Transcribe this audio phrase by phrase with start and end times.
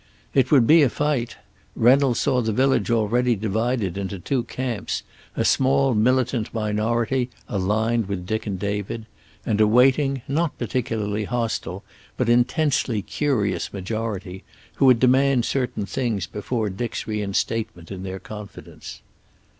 [0.33, 1.35] It would be a fight.
[1.75, 5.03] Reynolds saw the village already divided into two camps,
[5.37, 9.05] a small militant minority, aligned with Dick and David,
[9.45, 11.83] and a waiting, not particularly hostile
[12.17, 14.43] but intensely curious majority,
[14.77, 19.01] who would demand certain things before Dick's reinstatement in their confidence.